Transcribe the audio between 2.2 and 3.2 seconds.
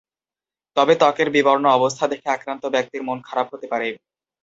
আক্রান্ত ব্যক্তির মন